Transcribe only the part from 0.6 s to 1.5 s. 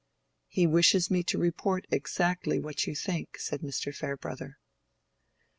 wishes me to